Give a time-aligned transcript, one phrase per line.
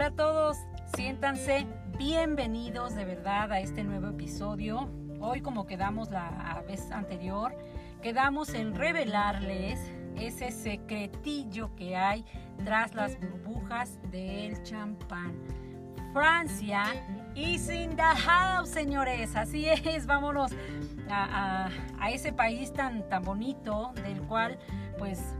[0.00, 0.56] Hola a todos,
[0.96, 1.66] siéntanse
[1.98, 4.88] bienvenidos de verdad a este nuevo episodio.
[5.20, 7.54] Hoy como quedamos la vez anterior,
[8.00, 9.78] quedamos en revelarles
[10.16, 12.24] ese secretillo que hay
[12.64, 15.34] tras las burbujas del champán.
[16.14, 16.82] Francia
[17.34, 17.94] y in
[18.64, 19.36] señores.
[19.36, 20.52] Así es, vámonos
[21.10, 24.58] a, a, ese país tan, tan bonito del cual
[24.96, 25.36] pues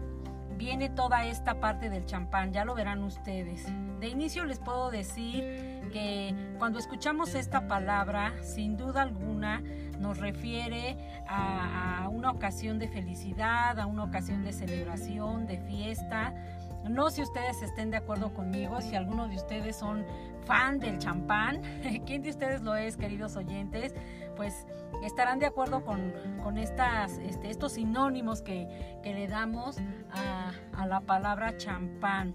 [0.61, 3.66] viene toda esta parte del champán, ya lo verán ustedes.
[3.98, 9.62] De inicio les puedo decir que cuando escuchamos esta palabra, sin duda alguna,
[9.98, 16.34] nos refiere a, una ocasión de felicidad, a una ocasión de celebración, de fiesta.
[16.87, 20.05] No si ustedes estén de acuerdo conmigo, si alguno de ustedes son
[20.45, 21.62] fan del champán,
[22.06, 23.95] ¿quién de ustedes lo es, queridos oyentes?
[24.41, 24.67] Pues
[25.03, 26.83] estarán de acuerdo con, este,
[27.51, 29.77] estos sinónimos que, que le damos
[30.11, 32.35] a, a la palabra champán.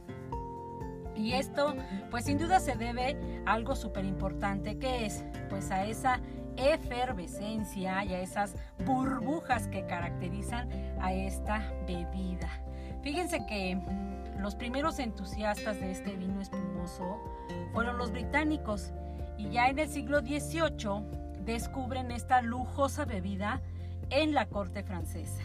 [1.16, 1.74] Y esto,
[2.12, 6.20] pues sin duda se debe a algo súper importante, que es pues a esa
[6.58, 8.54] efervescencia y a esas
[8.86, 10.70] burbujas que caracterizan
[11.02, 12.52] a esta bebida.
[13.02, 13.82] Fíjense que
[14.38, 17.20] los primeros entusiastas de este vino espumoso
[17.74, 18.94] fueron los británicos
[19.40, 23.62] y ya en el siglo XVIII descubren esta lujosa bebida
[24.10, 25.44] en la corte francesa.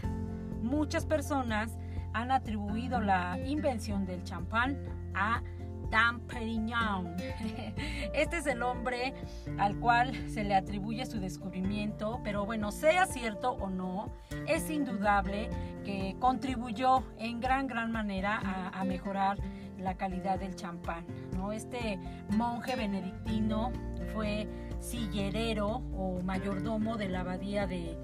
[0.62, 1.76] Muchas personas
[2.12, 4.78] han atribuido la invención del champán
[5.14, 5.42] a
[5.90, 7.16] Dom Perignon.
[8.14, 9.14] Este es el hombre
[9.58, 14.12] al cual se le atribuye su descubrimiento, pero bueno, sea cierto o no,
[14.46, 15.50] es indudable
[15.84, 19.38] que contribuyó en gran, gran manera a, a mejorar
[19.78, 21.04] la calidad del champán.
[21.36, 21.52] ¿no?
[21.52, 21.98] Este
[22.30, 23.72] monje benedictino
[24.12, 24.46] fue
[24.80, 27.96] sillerero o mayordomo de la abadía de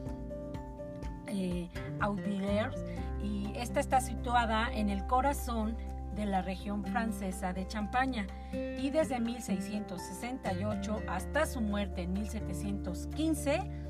[1.29, 1.69] eh,
[3.23, 5.77] y esta está situada en el corazón
[6.15, 13.86] de la región francesa de Champaña y desde 1668 hasta su muerte en 1715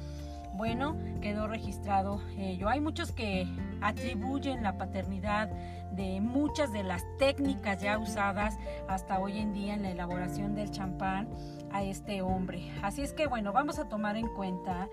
[0.57, 2.69] bueno, quedó registrado ello.
[2.69, 3.47] Hay muchos que
[3.81, 5.49] atribuyen la paternidad
[5.93, 8.59] de muchas de las técnicas ya usadas
[8.89, 11.29] hasta hoy en día en la elaboración del champán
[11.73, 12.71] a este hombre.
[12.83, 14.89] Así es que bueno, vamos a tomar en cuenta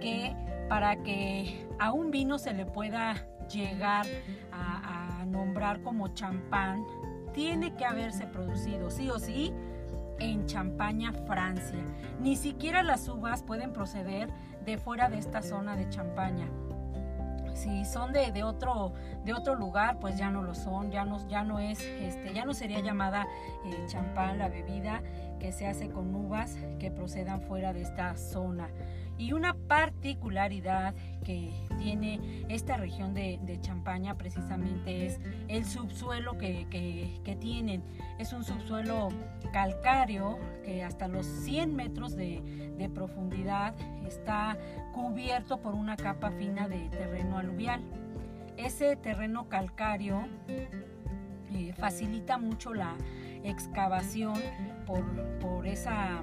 [0.00, 0.34] que
[0.68, 4.06] para que a un vino se le pueda llegar
[4.52, 6.84] a, a nombrar como champán,
[7.32, 9.52] tiene que haberse producido sí o sí
[10.18, 11.84] en Champaña, Francia.
[12.20, 14.30] Ni siquiera las uvas pueden proceder
[14.64, 16.48] de fuera de esta zona de Champaña.
[17.54, 18.92] Si son de, otro,
[19.24, 22.44] de otro lugar, pues ya no lo son, ya no, ya no es, este, ya
[22.44, 23.26] no sería llamada
[23.64, 25.02] eh, champán la bebida
[25.38, 28.68] que se hace con uvas que procedan fuera de esta zona.
[29.16, 37.82] Y una particularidad que tiene esta región de, Champaña precisamente es el subsuelo que, tienen.
[38.18, 39.10] Es un subsuelo
[39.52, 42.42] calcáreo que hasta los 100 metros de,
[42.92, 43.74] profundidad
[44.06, 44.58] está
[44.92, 47.82] cubierto por una capa fina de terreno aluvial.
[48.56, 52.94] Ese terreno calcáreo eh, facilita mucho la
[53.44, 54.34] excavación
[54.86, 55.04] por,
[55.38, 56.22] por esa...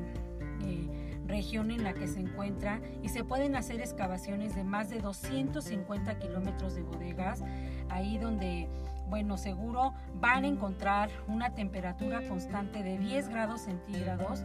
[0.64, 1.02] Eh,
[1.32, 6.20] región en la que se encuentra y se pueden hacer excavaciones de más de 250
[6.20, 7.44] kilómetros de bodegas,
[7.90, 8.68] ahí donde,
[9.10, 14.44] bueno, seguro van a encontrar una temperatura constante de 10 grados centígrados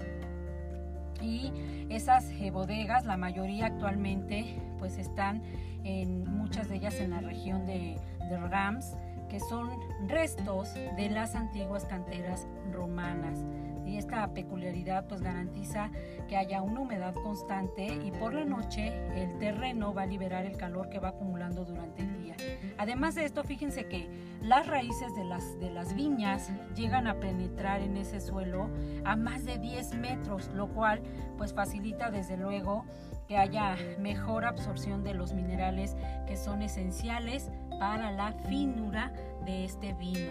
[1.20, 1.52] y
[1.88, 5.42] esas eh, bodegas, la mayoría actualmente, pues están
[5.82, 7.98] en muchas de ellas en la región de,
[8.28, 8.96] de Rams,
[9.28, 9.70] que son
[10.06, 13.44] restos de las antiguas canteras romanas
[13.86, 15.90] y esta peculiaridad pues garantiza
[16.28, 20.56] que haya una humedad constante y por la noche el terreno va a liberar el
[20.56, 22.36] calor que va acumulando durante el día.
[22.78, 24.08] Además de esto, fíjense que
[24.42, 28.68] las raíces de las, de las viñas llegan a penetrar en ese suelo
[29.04, 31.00] a más de 10 metros, lo cual
[31.38, 32.84] pues facilita desde luego
[33.28, 35.96] que haya mejor absorción de los minerales
[36.26, 39.12] que son esenciales para la finura
[39.44, 40.30] de este vino.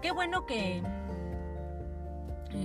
[0.00, 0.82] Qué bueno que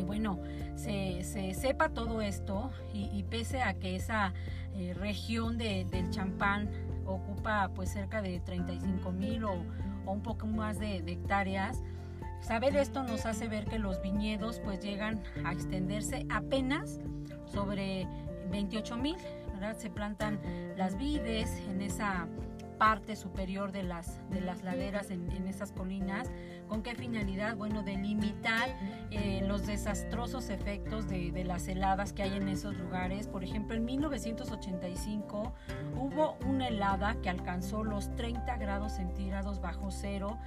[0.01, 0.39] bueno,
[0.75, 1.23] se,
[1.53, 4.33] sepa todo esto y, pese a que esa
[4.75, 6.69] eh, región del champán
[7.05, 9.53] ocupa pues cerca de 35 mil o,
[10.05, 11.81] un poco más de, hectáreas,
[12.41, 16.99] saber esto nos hace ver que los viñedos pues llegan a extenderse apenas
[17.45, 18.07] sobre
[18.51, 19.15] 28 mil,
[19.77, 20.41] Se plantan
[20.75, 22.27] las vides en esa
[22.73, 26.29] parte superior de las, de las laderas en, esas colinas.
[26.67, 27.55] ¿Con qué finalidad?
[27.55, 28.69] Bueno, de limitar
[29.11, 33.27] eh, los desastrosos efectos de, de, las heladas que hay en esos lugares.
[33.27, 35.53] Por ejemplo, en 1985
[35.95, 40.37] hubo una helada que alcanzó los 30 grados centígrados bajo cero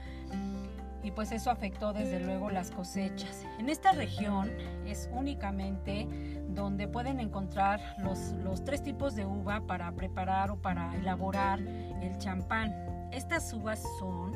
[1.07, 3.47] y pues eso afectó desde luego las cosechas.
[3.61, 4.51] En esta región
[4.85, 6.09] es únicamente
[6.49, 12.19] donde pueden encontrar los, los tres tipos de uva para preparar o para elaborar el
[12.19, 12.75] champán.
[13.13, 14.33] Estas uvas son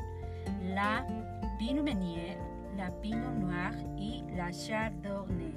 [0.63, 1.05] la
[1.59, 2.37] Pinot Meunier,
[2.77, 5.53] la Pinot Noir y la Chardonnay.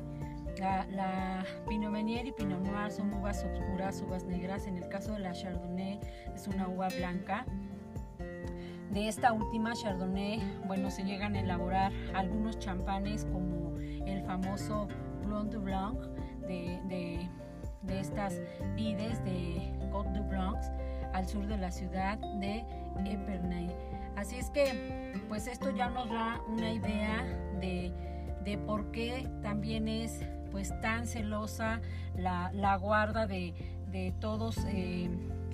[0.59, 4.67] La, la, Pinot Meunier y Pinot Noir son uvas oscuras, uvas negras.
[4.67, 6.01] En el caso de la Chardonnay
[6.35, 7.47] es una uva blanca.
[8.95, 14.87] De esta última Chardonnay, bueno, se llegan a elaborar algunos champanes como el famoso
[15.27, 15.99] Blanc de Blanc
[16.47, 17.29] de,
[17.83, 18.41] de, estas
[18.77, 20.59] vides de Côte de Blanc
[21.13, 22.65] al sur de la ciudad de
[23.05, 23.69] Epernay.
[24.15, 27.25] Así es que, pues esto ya nos da una idea
[27.61, 27.93] de,
[28.45, 31.81] de por qué también es pues tan celosa
[32.17, 33.55] la, la guarda de,
[33.91, 35.11] de todos eh,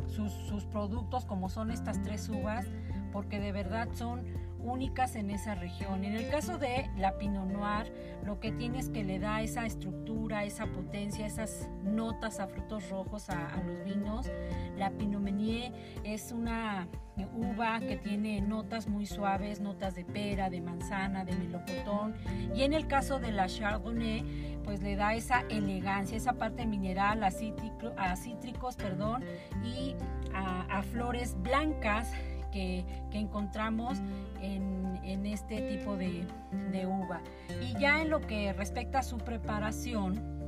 [0.09, 2.67] sus, sus productos como son estas tres uvas
[3.13, 4.25] porque de verdad son
[4.63, 6.05] únicas en esa región.
[6.05, 7.93] En el caso de la Pinot Noir,
[8.25, 12.89] lo que tiene es que le da esa estructura, esa potencia, esas notas a frutos
[12.91, 14.31] rojos a, a los vinos.
[14.77, 15.73] La Pinot Meunier
[16.05, 16.89] es una
[17.35, 22.15] uva que tiene notas muy suaves, notas de pera, de manzana, de melocotón.
[22.55, 27.23] Y en el caso de la Chardonnay, pues le da esa elegancia, esa parte mineral
[27.25, 29.25] a, cítrico, a cítricos perdón,
[29.65, 29.95] y
[30.33, 32.11] a, a flores blancas
[32.51, 33.99] que, encontramos
[34.41, 36.27] en, en, este tipo de,
[36.71, 37.21] de uva.
[37.61, 40.41] Y ya en lo que respecta a su preparación,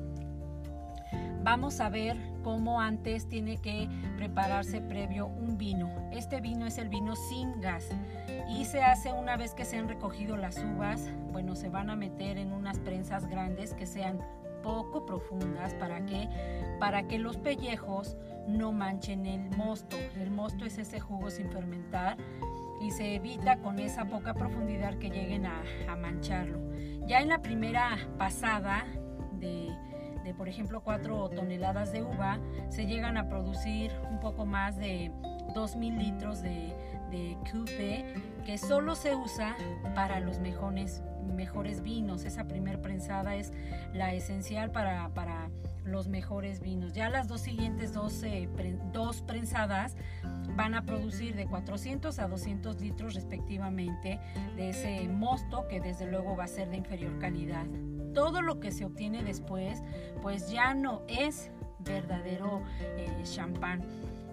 [1.43, 5.91] vamos a ver cómo antes tiene que prepararse previo un vino.
[6.13, 7.89] Este vino es el vino sin gas
[8.49, 11.97] y se hace una vez que se han recogido las uvas, bueno, se van a
[11.97, 14.19] meter en unas prensas grandes que sean
[14.63, 16.29] poco profundas para que
[16.79, 18.17] para que los pellejos
[18.49, 19.97] no manchen el mosto.
[20.21, 22.17] El mosto es ese jugo sin fermentar
[22.81, 25.63] y se evita con esa poca profundidad que lleguen a,
[25.97, 26.59] mancharlo.
[27.07, 28.87] Ya en la primera pasada
[29.39, 29.69] de,
[30.25, 32.41] de, por ejemplo, 4 toneladas de uva,
[32.71, 35.13] se llegan a producir un poco más de
[35.55, 36.75] 2.000 litros de,
[37.11, 37.37] de
[38.45, 39.57] que solo se usa
[39.95, 41.03] para los mejores,
[41.35, 42.25] mejores vinos.
[42.25, 43.53] Esa primer prensada es
[43.93, 45.51] la esencial para, para
[45.85, 46.93] los mejores vinos.
[46.93, 48.23] Ya las dos siguientes dos,
[48.93, 49.97] dos prensadas
[50.57, 54.21] van a producir de 400 a 200 litros respectivamente
[54.57, 57.67] de ese mosto que desde luego va a ser de inferior calidad.
[58.15, 59.83] Todo lo que se obtiene después
[60.21, 62.63] pues ya no es verdadero
[62.97, 63.83] eh, champán.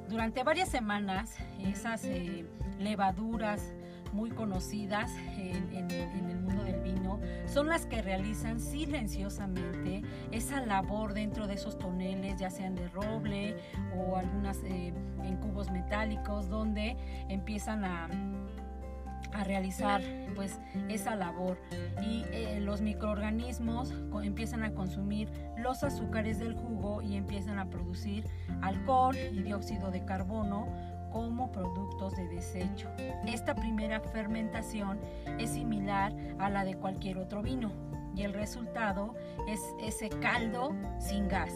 [0.10, 2.46] Durante varias semanas esas eh,
[2.80, 3.74] levaduras
[4.14, 10.02] muy conocidas en, el mundo del vino son las que realizan silenciosamente
[10.32, 13.56] esa labor dentro de esos toneles, ya sean de roble
[13.96, 16.98] o algunas eh, en cubos metálicos, donde
[17.30, 18.10] empiezan a
[19.34, 20.02] a realizar
[20.36, 20.60] pues
[20.90, 21.58] esa labor.
[22.02, 28.26] Y eh, los microorganismos empiezan a consumir los azúcares del jugo y empiezan a producir
[28.62, 30.68] alcohol y dióxido de carbono
[31.12, 32.90] como productos de desecho.
[33.26, 35.00] Esta primera fermentación
[35.40, 37.72] es similar a la de cualquier otro vino
[38.16, 39.16] y el resultado
[39.48, 41.54] es ese caldo sin gas.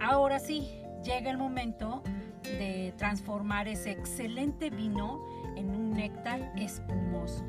[0.00, 2.02] Ahora sí, llega el momento
[2.42, 5.24] de transformar ese excelente vino
[5.56, 7.44] en un néctar espumoso.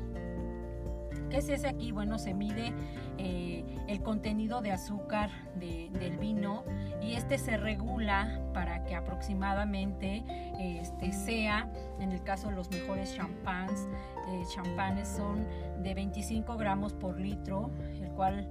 [1.34, 1.90] ¿Qué se aquí?
[1.90, 2.72] Bueno, se mide
[3.18, 6.62] eh, el contenido de azúcar de, del vino
[7.02, 10.22] y este se regula para que aproximadamente
[10.60, 13.88] este, sea, en el caso de los mejores champans,
[14.28, 15.44] eh, champanes son
[15.82, 18.48] de 25 gramos por litro, el cual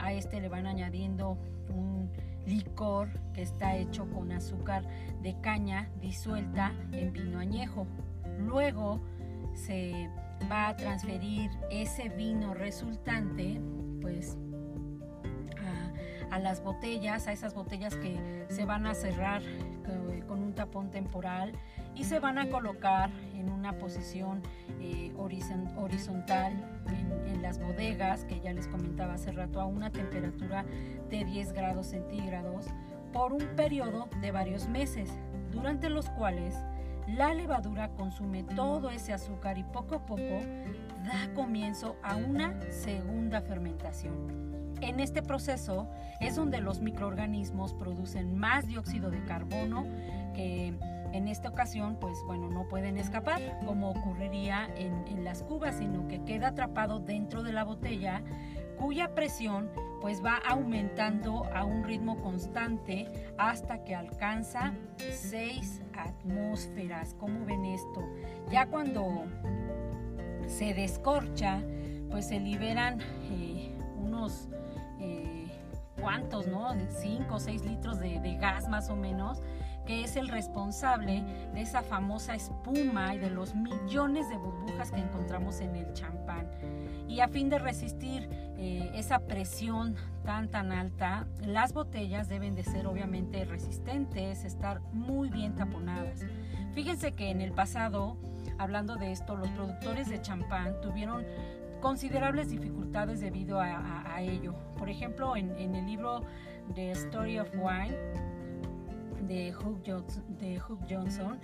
[0.00, 1.38] a este le van añadiendo
[1.72, 2.10] un
[2.46, 4.82] licor que está hecho con azúcar
[5.22, 7.86] de caña disuelta en vino añejo.
[8.40, 9.00] Luego
[9.52, 10.10] se
[10.50, 13.60] va a transferir ese vino resultante
[14.00, 14.36] pues
[16.30, 19.42] a, las botellas, a esas botellas que se van a cerrar
[20.26, 21.52] con un tapón temporal
[21.94, 24.42] y se van a colocar en una posición
[24.80, 26.52] eh, horizontal
[26.88, 30.64] en, en, las bodegas que ya les comentaba hace rato a una temperatura
[31.10, 32.66] de 10 grados centígrados
[33.12, 35.10] por un periodo de varios meses
[35.52, 36.56] durante los cuales
[37.06, 40.40] la levadura consume todo ese azúcar y poco a poco
[41.04, 44.54] da comienzo a una segunda fermentación.
[44.80, 45.88] En este proceso
[46.20, 49.86] es donde los microorganismos producen más dióxido de carbono
[50.34, 50.74] que
[51.12, 56.22] en esta ocasión pues bueno no pueden escapar como ocurriría en, las cubas sino que
[56.24, 58.22] queda atrapado dentro de la botella
[58.78, 67.14] cuya presión pues va aumentando a un ritmo constante hasta que alcanza 6 atmósferas.
[67.18, 68.06] ¿Cómo ven esto?
[68.50, 69.24] Ya cuando
[70.46, 71.62] se descorcha,
[72.10, 72.98] pues se liberan
[73.96, 74.48] unos
[75.98, 76.68] cuantos, ¿no?
[77.00, 79.40] 5 o 6 litros de, de gas más o menos
[79.86, 85.00] que es el responsable de esa famosa espuma y de los millones de burbujas que
[85.00, 86.48] encontramos en el champán.
[87.06, 88.28] Y a fin de resistir
[88.58, 95.28] eh, esa presión tan tan alta, las botellas deben de ser obviamente resistentes, estar muy
[95.28, 96.24] bien taponadas.
[96.74, 98.16] Fíjense que en el pasado,
[98.58, 101.24] hablando de esto, los productores de champán tuvieron
[101.80, 104.54] considerables dificultades debido a, ello.
[104.78, 106.22] Por ejemplo, en, el libro
[106.74, 107.94] The Story of Wine,
[109.26, 109.82] de Hugh,
[110.38, 111.38] de Johnson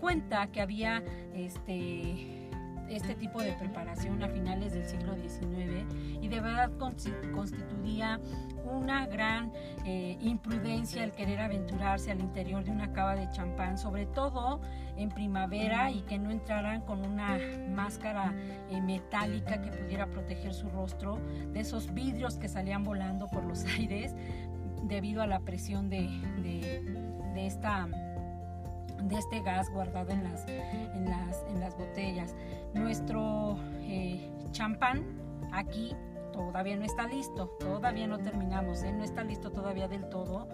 [0.00, 1.02] cuenta que había
[1.34, 2.41] este,
[2.88, 5.86] este tipo de preparación a finales del siglo XIX
[6.20, 8.20] y de verdad constituía
[8.64, 9.52] una gran
[9.84, 14.60] eh, imprudencia el querer aventurarse al interior de una cava de champán, sobre todo
[14.96, 17.38] en primavera y que no entraran con una
[17.70, 18.34] máscara
[18.70, 21.18] eh, metálica que pudiera proteger su rostro
[21.52, 24.14] de esos vidrios que salían volando por los aires
[24.84, 26.08] debido a la presión de
[27.34, 27.88] de, esta,
[29.08, 32.34] de este gas guardado en las, en las, en las botellas.
[32.74, 35.04] Nuestro eh, champán
[35.52, 35.94] aquí
[36.32, 38.92] todavía no está listo, todavía no terminamos, ¿eh?
[38.92, 40.48] no está listo todavía del todo.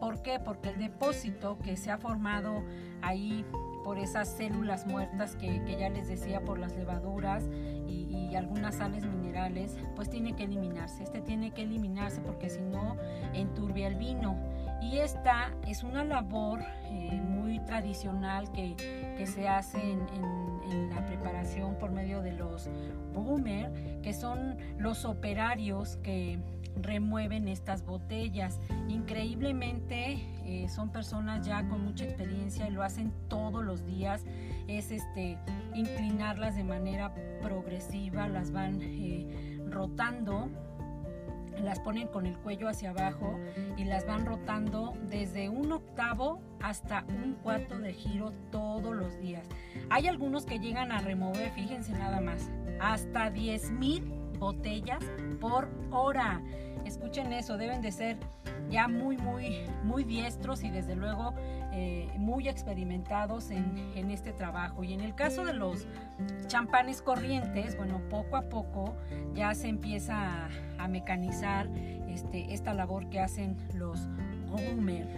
[0.00, 0.38] ¿Por qué?
[0.38, 2.62] Porque el depósito que se ha formado
[3.00, 3.44] ahí
[3.84, 7.44] por esas células muertas que, ya les decía, por las levaduras
[7.86, 11.04] y, algunas sales minerales, pues tiene que eliminarse.
[11.04, 12.96] Este tiene que eliminarse porque si no
[13.32, 14.36] enturbia el vino.
[14.84, 16.60] Y esta es una labor
[16.90, 18.76] eh, muy tradicional que,
[19.26, 22.68] se hace en, la preparación por medio de los
[23.14, 26.38] boomer, que son los operarios que
[26.76, 28.60] remueven estas botellas.
[28.88, 34.24] Increíblemente eh, son personas ya con mucha experiencia y lo hacen todos los días.
[34.68, 35.38] Es este
[35.74, 40.50] inclinarlas de manera progresiva, las van eh, rotando
[41.62, 43.38] las ponen con el cuello hacia abajo
[43.76, 49.46] y las van rotando desde un octavo hasta un cuarto de giro todos los días.
[49.90, 54.04] Hay algunos que llegan a remover, fíjense nada más, hasta 10 mil
[54.38, 55.04] botellas
[55.40, 56.40] por hora.
[56.84, 58.18] Escuchen eso, deben de ser
[58.70, 61.34] ya muy, muy, muy diestros y desde luego
[61.76, 64.84] eh, muy experimentados en, este trabajo.
[64.84, 65.88] Y en el caso de los
[66.46, 68.94] champanes corrientes, bueno, poco a poco
[69.34, 71.66] ya se empieza a, mecanizar
[72.08, 74.06] este, esta labor que hacen los
[74.46, 75.08] groomer,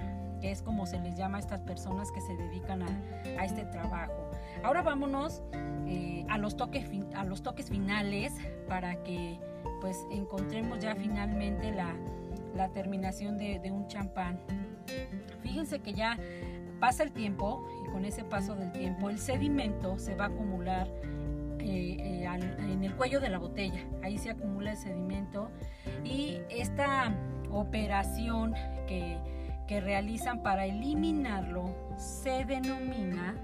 [0.40, 4.30] que es como se les llama a estas personas que se dedican a, este trabajo.
[4.64, 5.42] Ahora vámonos
[5.86, 8.32] eh, a, los toques, a los toques finales
[8.66, 9.38] para que
[9.82, 11.94] pues encontremos ya finalmente la,
[12.54, 14.38] la terminación de un champán.
[15.42, 16.18] Fíjense que ya
[16.80, 20.88] pasa el tiempo y con ese paso del tiempo el sedimento se va a acumular
[21.60, 23.84] eh, eh, en el cuello de la botella.
[24.02, 25.50] Ahí se acumula el sedimento
[26.04, 27.14] y esta
[27.50, 28.54] operación
[28.86, 29.18] que,
[29.66, 33.34] que realizan para eliminarlo se denomina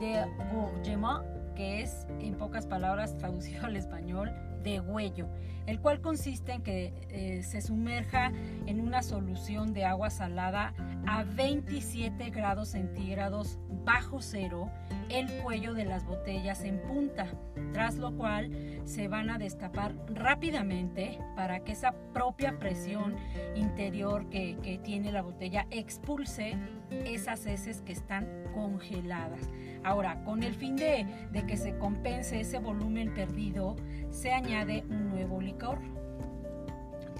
[0.00, 1.24] de bourgement,
[1.54, 5.28] que es en pocas palabras traducido al español de huello,
[5.66, 8.32] el cual consiste en que eh, se sumerja
[8.66, 10.74] en una solución de agua salada
[11.06, 14.70] a 27 grados centígrados bajo cero
[15.10, 17.26] el cuello de las botellas en punta,
[17.72, 18.50] tras lo cual
[18.84, 23.14] se van a destapar rápidamente para que esa propia presión
[23.54, 26.56] interior que, tiene la botella expulse
[26.90, 29.48] esas heces que están congeladas.
[29.82, 31.06] Ahora, con el fin de,
[31.46, 33.76] que se compense ese volumen perdido,
[34.10, 35.78] se añade un nuevo licor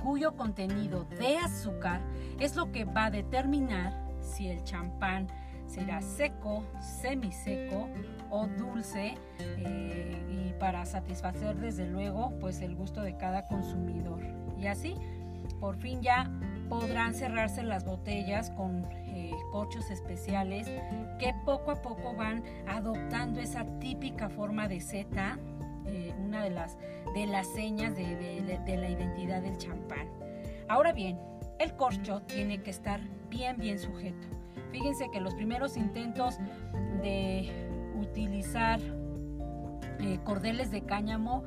[0.03, 2.01] cuyo contenido de azúcar
[2.39, 5.29] es lo que va a determinar si el champán
[5.67, 7.89] será seco, semiseco
[8.31, 14.21] o dulce eh, y para satisfacer desde luego pues el gusto de cada consumidor.
[14.59, 14.95] Y así,
[15.59, 16.31] por fin ya
[16.69, 20.67] podrán cerrarse las botellas con eh, cochos especiales
[21.19, 25.39] que poco a poco van adoptando esa típica forma de seta,
[25.87, 26.77] eh, una de las,
[27.15, 30.09] de las señas de, de la identidad del champán.
[30.69, 31.19] Ahora bien,
[31.59, 34.27] el corcho tiene que estar bien, bien sujeto.
[34.71, 36.39] Fíjense que los primeros intentos
[37.01, 37.49] de
[37.95, 38.81] utilizar
[40.01, 41.45] eh, cordeles de cáñamo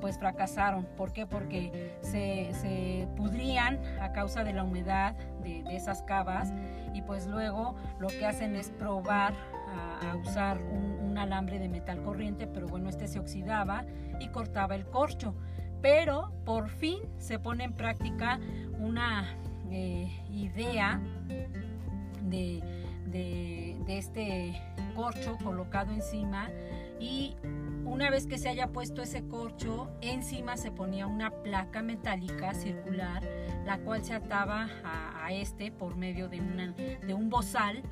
[0.00, 0.86] pues fracasaron.
[0.96, 1.26] ¿Por qué?
[1.26, 6.52] Porque se, pudrían a causa de la humedad de, esas cavas
[6.94, 9.34] y pues luego lo que hacen es probar
[10.00, 13.84] a, usar un, alambre de metal corriente, pero bueno, este se oxidaba
[14.20, 15.34] y cortaba el corcho.
[15.82, 18.40] Pero por fin se pone en práctica
[18.78, 19.36] una
[19.70, 21.00] eh, idea
[22.22, 22.62] de,
[23.10, 24.60] de este
[24.94, 26.50] corcho colocado encima
[27.00, 27.36] y
[27.84, 33.22] Una vez que se haya puesto ese corcho, encima se ponía una placa metálica circular,
[33.64, 36.40] la cual se ataba a, este por medio de,
[37.06, 37.82] de un bozal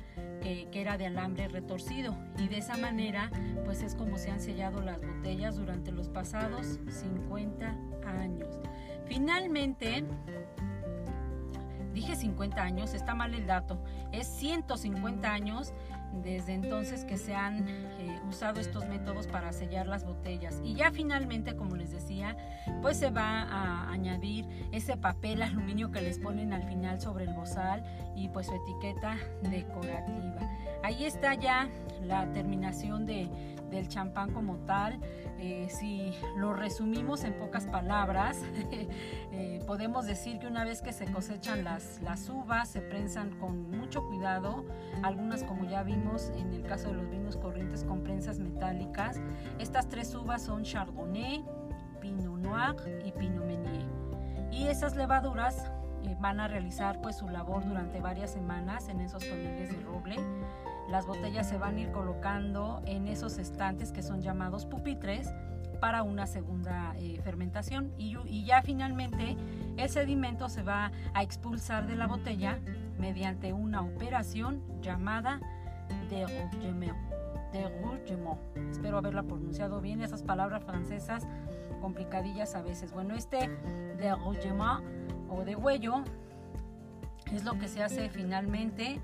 [0.71, 2.15] que, era de alambre retorcido.
[2.37, 3.29] Y de esa manera,
[3.65, 7.75] pues es como se han sellado las botellas durante los pasados 50
[8.05, 8.59] años.
[9.05, 10.05] Finalmente,
[11.93, 15.73] dije 50 años, está mal el dato, es 150 años
[16.13, 20.61] desde entonces que se han eh, usado estos métodos para sellar las botellas.
[20.63, 22.35] Y ya finalmente, como les decía,
[22.81, 27.33] pues se va a añadir ese papel aluminio que les ponen al final sobre el
[27.33, 27.83] bozal
[28.15, 30.39] y pues su etiqueta decorativa.
[30.83, 31.69] Ahí está ya
[32.05, 33.29] la terminación de,
[33.69, 34.99] del champán como tal.
[35.39, 38.41] Eh, si lo resumimos en pocas palabras,
[39.31, 43.69] eh, podemos decir que una vez que se cosechan las, las uvas, se prensan con
[43.69, 44.65] mucho cuidado,
[45.03, 49.19] algunas como ya vimos en el caso de los vinos corrientes con prensas metálicas.
[49.59, 51.45] Estas tres uvas son Chardonnay,
[52.01, 53.85] Pinot Noir y Pinot Meunier.
[54.51, 55.71] Y esas levaduras
[56.03, 60.15] eh, van a realizar pues su labor durante varias semanas en esos toneles de roble
[60.89, 65.33] las botellas se van a ir colocando en esos estantes que son llamados pupitres
[65.79, 69.37] para una segunda eh, fermentación y, ya finalmente
[69.77, 72.59] el sedimento se va a expulsar de la botella
[72.97, 75.39] mediante una operación llamada.
[76.09, 76.97] Déroulement.
[78.71, 81.27] Espero haberla pronunciado bien, esas palabras francesas
[81.81, 82.91] complicadillas a veces.
[82.91, 83.49] Bueno, este
[83.97, 84.83] déroulement
[85.29, 86.03] o de huello
[87.31, 89.01] es lo que se hace finalmente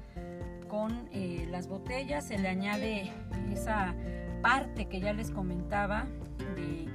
[0.73, 3.11] con eh, las botellas, se le añade
[3.51, 3.93] esa
[4.41, 6.07] parte que ya les comentaba
[6.55, 6.87] de,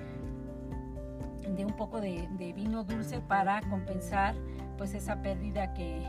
[1.48, 4.34] de un poco de, vino dulce para compensar
[4.76, 6.02] pues esa pérdida que,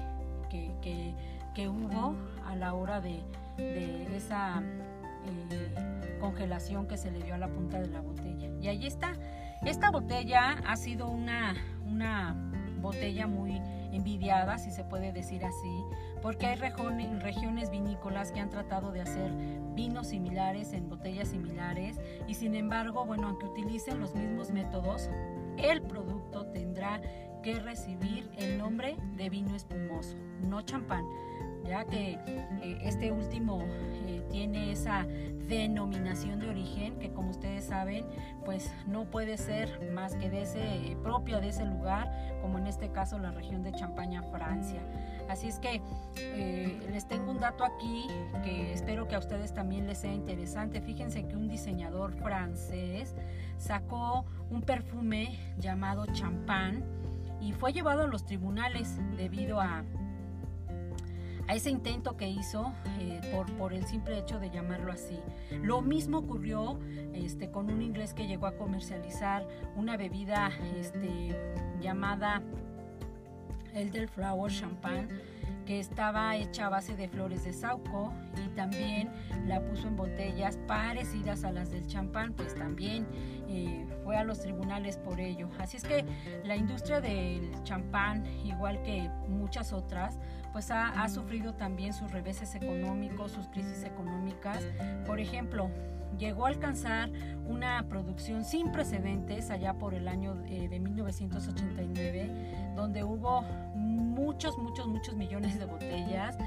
[0.49, 2.15] que, hubo
[2.47, 3.21] a la hora de,
[4.15, 4.63] esa
[5.27, 8.49] eh, congelación que se le dio a la punta de la botella.
[8.59, 9.13] Y ahí está.
[9.63, 11.53] Esta botella ha sido una,
[11.86, 12.36] una
[12.82, 15.84] botella muy envidiada, si se puede decir así,
[16.21, 19.32] porque hay regiones vinícolas que han tratado de hacer
[19.73, 25.10] vinos similares en botellas similares y sin embargo, bueno, aunque utilicen los mismos métodos,
[25.58, 27.02] el producto tendrá
[27.43, 31.06] que recibir el nombre de vino espumoso, no champán
[31.65, 32.17] ya que
[32.62, 33.63] eh, este último
[34.08, 35.06] eh, tiene esa
[35.48, 38.06] denominación de origen que como ustedes saben
[38.45, 42.91] pues no puede ser más que de ese propio de ese lugar como en este
[42.91, 44.82] caso la región de Champaña Francia.
[45.30, 45.82] Así es que
[46.17, 48.08] eh, les tengo un dato aquí
[48.43, 50.82] que espero que a ustedes también les sea interesante.
[50.82, 53.15] Fíjense que un diseñador francés
[53.58, 56.84] sacó un perfume llamado champán
[57.39, 59.84] y fue llevado a los tribunales debido a
[61.49, 65.19] a ese intento que hizo eh, por, por el simple hecho de llamarlo así.
[65.63, 66.79] Lo mismo ocurrió
[67.15, 71.35] este, con un inglés que llegó a comercializar una bebida este,
[71.81, 72.43] llamada
[73.73, 75.07] Elderflower Champagne
[75.65, 79.09] que estaba hecha a base de flores de sauco y también
[79.47, 83.07] la puso en botellas parecidas a las del champán, pues también
[83.47, 85.47] eh, fue a los tribunales por ello.
[85.59, 86.05] Así es que
[86.43, 90.19] la industria del champán, igual que muchas otras,
[90.51, 94.63] pues ha, ha sufrido también sus reveses económicos, sus crisis económicas.
[95.05, 95.69] Por ejemplo,
[96.17, 97.09] llegó a alcanzar
[97.45, 103.41] una producción sin precedentes allá por el año eh, de 1989, donde hubo
[103.73, 106.38] muchos, muchos, muchos millones de botellas.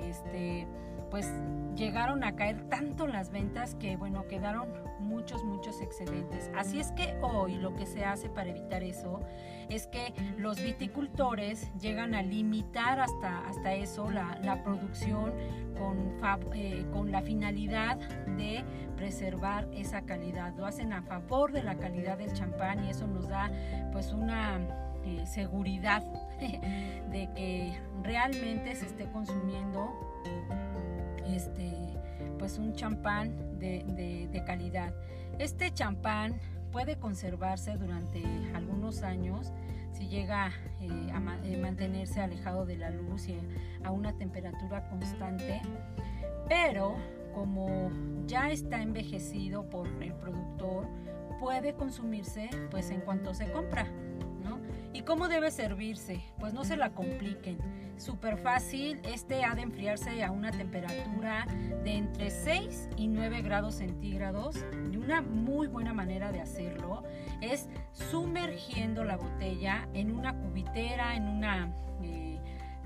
[0.00, 0.66] Este,
[1.12, 1.30] pues
[1.76, 6.50] llegaron a caer tanto las ventas que bueno, quedaron muchos, muchos excedentes.
[6.56, 9.20] Así es que hoy lo que se hace para evitar eso
[9.68, 15.34] es que los viticultores llegan a limitar hasta, hasta eso la, producción
[15.78, 16.18] con,
[16.54, 17.98] eh, con la finalidad
[18.38, 18.64] de
[18.96, 20.54] preservar esa calidad.
[20.56, 23.50] Lo hacen a favor de la calidad del champán y eso nos da
[23.92, 24.60] pues una
[25.04, 26.02] eh, seguridad
[26.40, 29.92] de que realmente se esté consumiendo
[31.26, 31.72] este,
[32.38, 34.94] pues un champán de, calidad.
[35.38, 38.22] Este champán puede conservarse durante
[38.54, 39.52] algunos años
[39.92, 43.38] si llega eh, a eh, mantenerse alejado de la luz y
[43.84, 45.60] a una temperatura constante,
[46.48, 46.96] pero
[47.34, 47.90] como
[48.26, 50.86] ya está envejecido por el productor,
[51.40, 53.86] puede consumirse pues en cuanto se compra.
[55.02, 56.20] ¿Y cómo debe servirse?
[56.38, 57.58] Pues no se la compliquen.
[57.96, 61.44] Súper fácil, este ha de enfriarse a una temperatura
[61.82, 64.64] de entre 6 y 9 grados centígrados.
[64.92, 67.02] Y una muy buena manera de hacerlo
[67.40, 71.74] es sumergiendo la botella en una cubitera, en una...
[72.04, 72.38] Eh,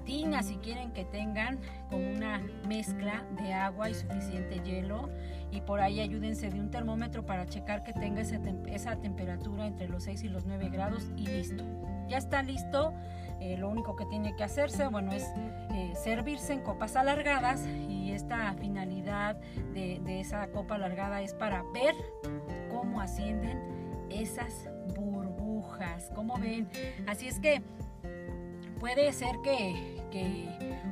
[0.06, 1.58] tina si quieren que tengan
[1.90, 5.10] con una mezcla de agua y suficiente hielo
[5.50, 10.04] y por ahí ayúdense de un termómetro para checar que tenga esa temperatura entre los
[10.04, 11.64] 6 y los 9 grados y listo.
[12.08, 12.92] Ya está listo.
[13.40, 15.24] Eh, lo único que tiene que hacerse, bueno, es
[15.74, 19.36] eh, servirse en copas alargadas y esta finalidad
[19.74, 21.94] de, esa copa alargada es para ver
[22.70, 23.58] cómo ascienden
[24.08, 26.66] esas burbujas, como ven.
[27.06, 27.60] Así es que
[28.80, 30.48] puede ser que, que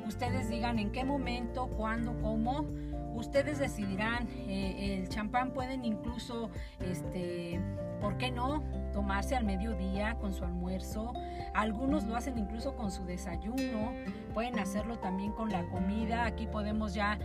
[0.07, 2.67] ustedes digan en qué momento, cuándo, cómo
[3.15, 4.29] ustedes decidirán.
[4.49, 6.51] Eh, el champán pueden incluso,
[6.81, 7.61] este,
[8.01, 8.63] ¿por qué no?
[8.93, 11.13] Tomarse al mediodía con su almuerzo.
[11.55, 13.93] Algunos lo hacen incluso con su desayuno.
[14.33, 16.25] Pueden hacerlo también con la comida.
[16.25, 17.19] Aquí podemos ya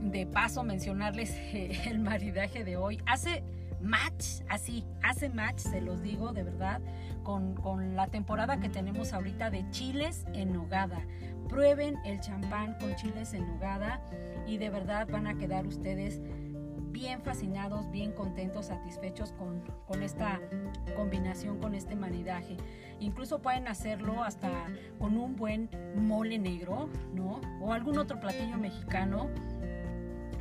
[0.00, 1.34] de paso mencionarles
[1.86, 3.00] el maridaje de hoy.
[3.06, 3.42] Hace
[3.80, 6.80] match, así, hace match, se los digo de verdad,
[7.22, 11.00] con, con la temporada que tenemos ahorita de chiles en nogada.
[11.48, 14.00] Prueben el champán con chiles en nogada
[14.46, 16.20] y de verdad van a quedar ustedes
[17.00, 20.38] bien fascinados, bien contentos, satisfechos con, con, esta
[20.94, 22.58] combinación, con este maridaje.
[23.00, 24.50] Incluso pueden hacerlo hasta
[24.98, 27.40] con un buen mole negro, ¿no?
[27.62, 29.30] O algún otro platillo mexicano,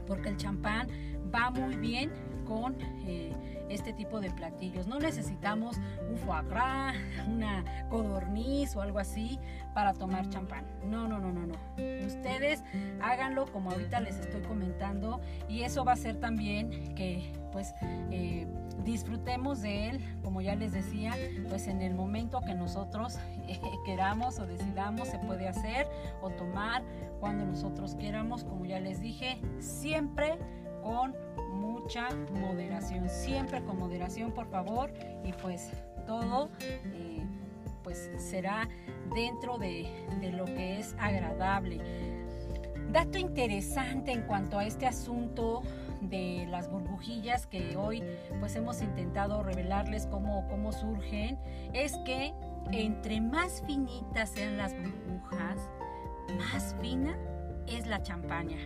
[0.05, 0.89] porque el champán
[1.33, 2.11] va muy bien
[2.45, 4.87] con eh, este tipo de platillos.
[4.87, 5.77] No necesitamos
[6.09, 6.95] un foie gras,
[7.27, 9.39] una codorniz o algo así
[9.73, 10.65] para tomar champán.
[10.83, 11.55] No, no, no, no, no.
[12.05, 12.63] Ustedes
[13.01, 17.73] háganlo como ahorita les estoy comentando y eso va a ser también que pues
[18.11, 18.47] eh,
[18.83, 21.13] disfrutemos de él, como ya les decía,
[21.49, 25.87] pues en el momento que nosotros eh, queramos o decidamos se puede hacer
[26.21, 26.83] o tomar
[27.19, 30.37] cuando nosotros queramos, como ya les dije, siempre
[30.81, 31.15] con
[32.33, 35.71] moderación, siempre con moderación por favor y pues
[36.05, 37.23] todo eh,
[37.83, 38.69] pues será
[39.15, 41.79] dentro de, de lo que es agradable.
[42.91, 45.61] Dato interesante en cuanto a este asunto
[46.01, 48.03] de las burbujillas que hoy
[48.39, 51.37] pues hemos intentado revelarles cómo, cómo surgen
[51.73, 52.33] es que
[52.71, 55.57] entre más finitas sean las burbujas,
[56.37, 57.17] más fina
[57.67, 58.57] es la champaña.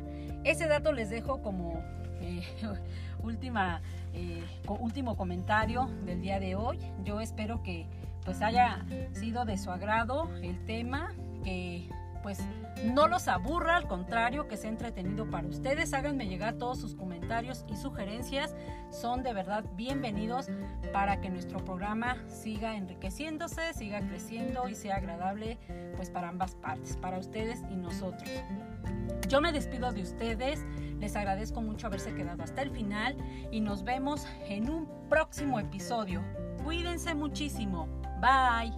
[0.43, 1.81] Ese dato les dejo como
[3.23, 3.81] última,
[4.13, 6.79] eh, último comentario del día de hoy.
[7.03, 7.87] Yo espero que
[8.25, 11.11] pues haya sido de su agrado el tema,
[11.43, 11.89] que
[12.21, 12.39] pues
[12.85, 15.93] no los aburra, al contrario, que sea entretenido para ustedes.
[15.93, 18.55] Háganme llegar todos sus comentarios y sugerencias.
[18.91, 20.47] Son de verdad bienvenidos
[20.91, 25.57] para que nuestro programa siga enriqueciéndose, siga creciendo y sea agradable
[25.97, 28.29] pues para ambas partes, para ustedes y nosotros.
[29.27, 30.65] Yo me despido de ustedes,
[31.03, 33.17] les agradezco mucho haberse quedado hasta el final
[33.51, 36.23] y nos vemos en un próximo episodio.
[36.63, 37.89] Cuídense muchísimo.
[38.21, 38.71] Bye.